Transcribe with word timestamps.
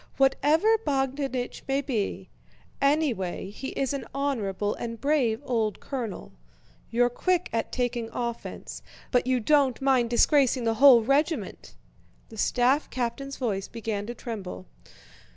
Whatever 0.17 0.79
Bogdánich 0.79 1.61
may 1.67 1.79
be, 1.79 2.31
anyway 2.81 3.51
he 3.51 3.67
is 3.73 3.93
an 3.93 4.07
honorable 4.15 4.73
and 4.73 4.99
brave 4.99 5.39
old 5.45 5.79
colonel! 5.79 6.31
You're 6.89 7.07
quick 7.11 7.51
at 7.53 7.71
taking 7.71 8.09
offense, 8.11 8.81
but 9.11 9.27
you 9.27 9.39
don't 9.39 9.79
mind 9.79 10.09
disgracing 10.09 10.63
the 10.63 10.73
whole 10.81 11.03
regiment!" 11.03 11.75
The 12.29 12.37
staff 12.39 12.89
captain's 12.89 13.37
voice 13.37 13.67
began 13.67 14.07
to 14.07 14.15
tremble. 14.15 14.65